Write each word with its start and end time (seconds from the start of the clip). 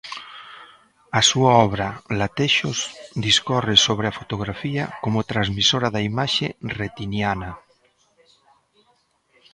A 1.19 1.21
súa 1.29 1.51
obra, 1.67 1.87
Latexos, 2.19 2.79
discorre 3.27 3.75
sobre 3.85 4.05
a 4.09 4.15
fotografía 4.19 4.83
como 5.03 5.27
transmisora 5.31 5.87
da 5.95 6.01
imaxe 6.09 6.47
retiniana. 6.81 7.51